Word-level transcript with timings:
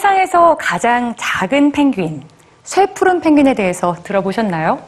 세상에서 0.00 0.56
가장 0.58 1.14
작은 1.18 1.72
펭귄, 1.72 2.22
쇠푸른 2.64 3.20
펭귄에 3.20 3.52
대해서 3.52 3.94
들어보셨나요? 4.02 4.78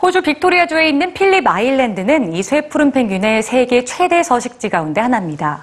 호주 0.00 0.22
빅토리아주에 0.22 0.88
있는 0.88 1.12
필립 1.12 1.46
아일랜드는 1.46 2.32
이 2.32 2.42
쇠푸른 2.42 2.90
펭귄의 2.90 3.42
세계 3.42 3.84
최대 3.84 4.22
서식지 4.22 4.70
가운데 4.70 5.02
하나입니다. 5.02 5.62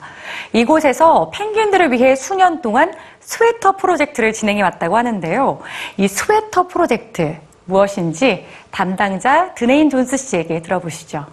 이곳에서 0.53 1.31
펭귄들을 1.33 1.91
위해 1.91 2.15
수년 2.15 2.61
동안 2.61 2.93
스웨터 3.19 3.77
프로젝트를 3.77 4.31
진행해 4.31 4.61
왔다고 4.61 4.95
하는데요. 4.95 5.59
이 5.97 6.07
스웨터 6.07 6.67
프로젝트 6.67 7.35
무엇인지 7.65 8.45
담당자 8.69 9.55
드네인 9.55 9.89
존스 9.89 10.17
씨에게 10.17 10.61
들어보시죠. 10.61 11.25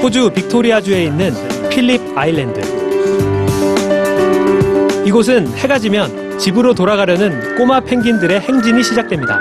호주 0.00 0.30
빅토리아주에 0.30 1.04
있는 1.04 1.51
필립 1.72 2.02
아일랜드. 2.14 2.60
이곳은 5.06 5.54
해가 5.56 5.78
지면 5.78 6.38
집으로 6.38 6.74
돌아가려는 6.74 7.56
꼬마 7.56 7.80
펭귄들의 7.80 8.40
행진이 8.40 8.82
시작됩니다. 8.82 9.40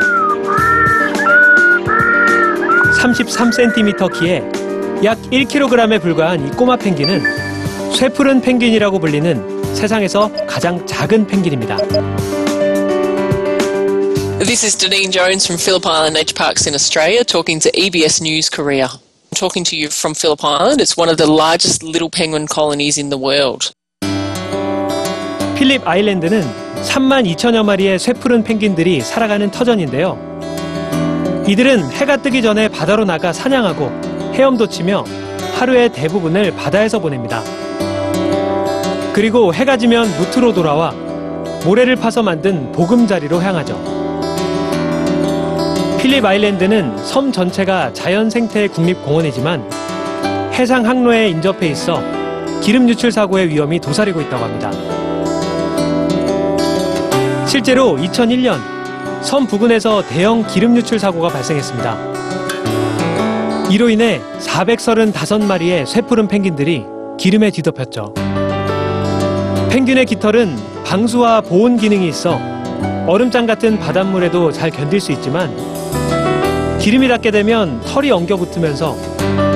33cm 3.01 4.17
키에 4.17 4.37
약 5.03 5.21
1kg에 5.23 6.01
불과한 6.01 6.47
이 6.47 6.51
꼬마 6.51 6.77
펭귄은 6.77 7.21
쇠푸른 7.93 8.39
펭귄이라고 8.39 8.99
불리는 8.99 9.75
세상에서 9.75 10.31
가장 10.47 10.87
작은 10.87 11.27
펭귄입니다. 11.27 11.75
This 14.39 14.65
is 14.65 14.77
Deneen 14.77 15.11
Jones 15.11 15.45
from 15.45 15.59
Phillip 15.59 15.85
Island 15.85 16.15
Nature 16.15 16.37
Parks 16.37 16.65
in 16.65 16.75
Australia 16.75 17.25
talking 17.25 17.59
to 17.59 17.69
EBS 17.71 18.21
News 18.21 18.49
Korea. 18.49 18.87
Talking 19.41 19.65
to 19.71 19.75
you 19.75 19.89
from 19.89 20.13
Phillip 20.13 20.45
Island. 20.45 20.81
It's 20.81 20.95
one 20.95 21.09
of 21.09 21.17
the 21.17 21.25
largest 21.25 21.81
little 21.81 22.11
penguin 22.11 22.45
colonies 22.45 23.01
in 23.01 23.09
the 23.09 23.17
world. 23.17 23.71
필립 25.55 25.81
아일랜드는 25.83 26.43
3만 26.83 27.25
2천여 27.25 27.63
마리의 27.63 27.97
쇠푸른 27.97 28.43
펭귄들이 28.43 29.01
살아가는 29.01 29.49
터전인데요. 29.49 30.15
이들은 31.47 31.89
해가 31.89 32.17
뜨기 32.17 32.43
전에 32.43 32.67
바다로 32.67 33.03
나가 33.03 33.33
사냥하고 33.33 33.89
헤엄도 34.35 34.69
치며 34.69 35.03
하루의 35.55 35.91
대부분을 35.91 36.55
바다에서 36.55 36.99
보냅니다. 36.99 37.43
그리고 39.11 39.55
해가 39.55 39.75
지면 39.75 40.07
무트로 40.19 40.53
돌아와 40.53 40.91
모래를 41.65 41.95
파서 41.95 42.21
만든 42.21 42.71
보금자리로 42.73 43.41
향하죠. 43.41 43.90
필립 46.01 46.25
아일랜드는 46.25 46.97
섬 47.05 47.31
전체가 47.31 47.93
자연 47.93 48.31
생태 48.31 48.67
국립공원이지만 48.67 49.69
해상 50.51 50.83
항로에 50.87 51.29
인접해 51.29 51.67
있어 51.67 52.01
기름 52.59 52.89
유출 52.89 53.11
사고의 53.11 53.49
위험이 53.49 53.79
도사리고 53.79 54.19
있다고 54.21 54.43
합니다. 54.43 54.71
실제로 57.45 57.97
2001년 57.97 58.57
섬 59.21 59.45
부근에서 59.45 60.01
대형 60.07 60.43
기름 60.47 60.75
유출 60.75 60.97
사고가 60.97 61.29
발생했습니다. 61.29 61.97
이로 63.69 63.91
인해 63.91 64.21
435마리의 64.39 65.85
쇠푸른 65.85 66.27
펭귄들이 66.27 66.83
기름에 67.19 67.51
뒤덮였죠. 67.51 68.15
펭귄의 69.69 70.07
깃털은 70.07 70.57
방수와 70.83 71.41
보온 71.41 71.77
기능이 71.77 72.07
있어 72.07 72.39
얼음장 73.05 73.45
같은 73.45 73.77
바닷물에도 73.77 74.51
잘 74.51 74.71
견딜 74.71 74.99
수 74.99 75.11
있지만 75.11 75.70
기름이 76.81 77.07
닿게 77.07 77.29
되면 77.29 77.79
털이 77.81 78.09
엉겨 78.09 78.37
붙으면서 78.37 78.97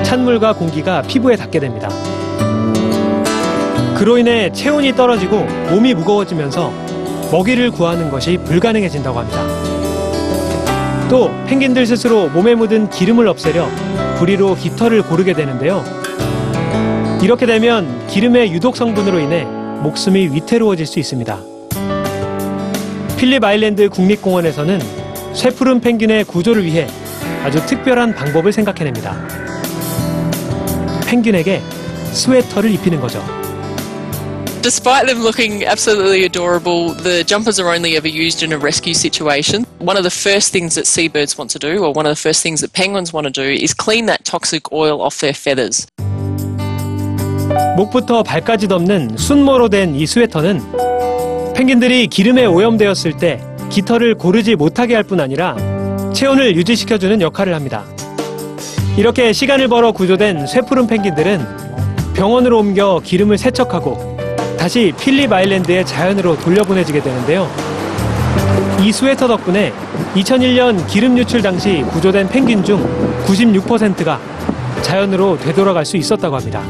찬물과 0.03 0.53
공기가 0.53 1.01
피부에 1.01 1.35
닿게 1.35 1.59
됩니다. 1.59 1.89
그로 3.97 4.19
인해 4.19 4.51
체온이 4.51 4.95
떨어지고 4.95 5.39
몸이 5.71 5.95
무거워지면서 5.95 6.71
먹이를 7.31 7.71
구하는 7.71 8.11
것이 8.11 8.37
불가능해진다고 8.45 9.17
합니다. 9.17 9.43
또 11.09 11.31
펭귄들 11.47 11.87
스스로 11.87 12.29
몸에 12.29 12.53
묻은 12.53 12.91
기름을 12.91 13.27
없애려 13.27 13.67
부리로 14.19 14.53
깃털을 14.55 15.01
고르게 15.01 15.33
되는데요. 15.33 15.83
이렇게 17.23 17.47
되면 17.47 18.05
기름의 18.05 18.51
유독 18.51 18.75
성분으로 18.75 19.19
인해 19.19 19.45
목숨이 19.45 20.27
위태로워질 20.31 20.85
수 20.85 20.99
있습니다. 20.99 21.39
필립 23.17 23.43
아일랜드 23.43 23.89
국립공원에서는 23.89 24.79
쇠푸른 25.33 25.81
펭귄의 25.81 26.25
구조를 26.25 26.63
위해 26.65 26.87
아주 27.43 27.63
특별한 27.65 28.15
방법을 28.15 28.51
생각해냅니다. 28.53 29.15
펭귄에게 31.07 31.61
스웨터를 32.13 32.71
입히는 32.71 32.99
거죠. 32.99 33.23
Despite 34.61 35.05
them 35.05 35.21
looking 35.21 35.63
absolutely 35.63 36.23
adorable, 36.23 36.95
the 37.03 37.23
jumpers 37.23 37.59
are 37.61 37.69
only 37.69 37.95
ever 37.95 38.07
used 38.09 38.41
in 38.43 38.51
a 38.51 38.57
rescue 38.57 38.95
situation. 38.95 39.63
One 39.77 39.95
of 39.95 40.01
the 40.01 40.09
first 40.09 40.51
things 40.51 40.73
that 40.73 40.87
seabirds 40.87 41.37
want 41.37 41.51
to 41.53 41.59
do, 41.59 41.83
or 41.83 41.93
one 41.93 42.07
of 42.09 42.15
the 42.15 42.19
first 42.19 42.41
things 42.41 42.61
that 42.61 42.73
penguins 42.73 43.13
want 43.13 43.27
to 43.27 43.31
do, 43.31 43.45
is 43.45 43.75
clean 43.75 44.07
that 44.07 44.25
toxic 44.25 44.73
oil 44.73 45.01
off 45.05 45.19
their 45.21 45.35
feathers. 45.37 45.85
목부터 47.77 48.23
발까지 48.23 48.67
덮는 48.67 49.17
순모로 49.17 49.69
된 49.69 49.93
이 49.95 50.07
스웨터는 50.07 50.63
펭귄들이 51.53 52.07
기름에 52.07 52.45
오염되었을 52.45 53.17
때 53.17 53.39
깃털을 53.69 54.15
고르지 54.15 54.55
못하게 54.55 54.95
할 54.95 55.03
뿐 55.03 55.19
아니라 55.19 55.55
체온을 56.15 56.55
유지시켜주는 56.55 57.19
역할을 57.19 57.53
합니다. 57.53 57.83
이렇게 58.95 59.33
시간을 59.33 59.67
벌어 59.67 59.91
구조된 59.91 60.47
쇠푸른 60.47 60.87
펭귄들은 60.87 61.45
병원으로 62.15 62.59
옮겨 62.59 63.01
기름을 63.03 63.37
세척하고 63.37 64.17
다시 64.57 64.93
필립 64.97 65.31
아일랜드의 65.33 65.85
자연으로 65.85 66.39
돌려보내지게 66.39 67.03
되는데요. 67.03 67.51
이 68.81 68.93
스웨터 68.93 69.27
덕분에 69.27 69.73
2001년 70.15 70.87
기름 70.87 71.17
유출 71.17 71.41
당시 71.41 71.83
구조된 71.91 72.29
펭귄 72.29 72.63
중 72.63 72.81
96%가 73.25 74.21
자연으로 74.83 75.37
되돌아갈 75.37 75.83
수 75.83 75.97
있었다고 75.97 76.37
합니다. 76.37 76.63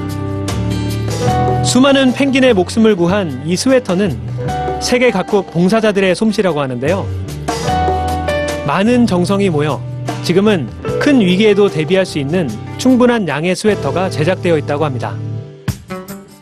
수많은 1.63 2.13
펭귄의 2.13 2.55
목숨을 2.55 2.95
구한 2.95 3.43
이 3.45 3.55
스웨터는 3.55 4.81
세계 4.81 5.11
각국 5.11 5.51
봉사자들의 5.51 6.15
솜씨라고 6.15 6.61
하는데요. 6.61 7.24
많은 8.65 9.05
정성이 9.05 9.49
모여 9.49 9.79
지금은 10.23 10.67
큰 10.99 11.21
위기에도 11.21 11.69
대비할 11.69 12.03
수 12.03 12.17
있는 12.17 12.49
충분한 12.79 13.27
양의 13.27 13.55
스웨터가 13.55 14.09
제작되어 14.09 14.57
있다고 14.57 14.85
합니다. 14.85 15.15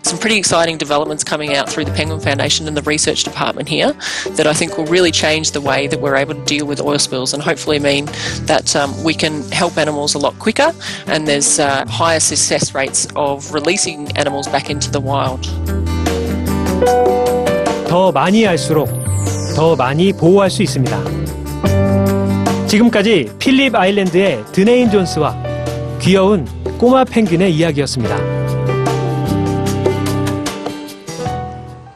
Some 0.06 0.20
pretty 0.20 0.38
exciting 0.38 0.78
developments 0.78 1.24
coming 1.26 1.58
out 1.58 1.68
through 1.68 1.84
the 1.84 1.96
Penguin 1.96 2.22
Foundation 2.22 2.68
and 2.68 2.78
the 2.78 2.86
research 2.88 3.24
department 3.26 3.68
here 3.68 3.92
that 4.38 4.48
I 4.48 4.54
think 4.54 4.78
will 4.78 4.88
really 4.88 5.12
change 5.12 5.52
the 5.52 5.60
way 5.60 5.88
that 5.88 6.00
we're 6.00 6.16
able 6.16 6.36
to 6.36 6.46
deal 6.46 6.66
with 6.66 6.80
oil 6.80 7.00
spills 7.00 7.34
and 7.34 7.44
hopefully 7.44 7.80
mean 7.80 8.06
that 8.46 8.76
um, 8.76 8.94
we 9.04 9.14
can 9.14 9.44
help 9.52 9.78
animals 9.78 10.16
a 10.16 10.20
lot 10.20 10.38
quicker 10.40 10.72
and 11.08 11.28
there's 11.28 11.60
uh, 11.60 11.84
higher 11.90 12.22
success 12.22 12.74
rates 12.74 13.08
of 13.18 13.52
releasing 13.54 14.08
animals 14.16 14.48
back 14.48 14.70
into 14.70 14.92
the 14.92 15.02
wild. 15.02 15.44
더 17.90 18.12
많이 18.12 18.48
알수록 18.48 18.88
더 19.56 19.76
많이 19.76 20.14
보호할 20.14 20.50
수 20.50 20.64
있습니다. 20.64 21.13
지금까지 22.74 23.30
필립 23.38 23.76
아일랜드의 23.76 24.44
드네인 24.52 24.90
존스와 24.90 25.36
귀여운 26.02 26.46
꼬마 26.80 27.04
펭귄의 27.04 27.54
이야기였습니다. 27.54 28.33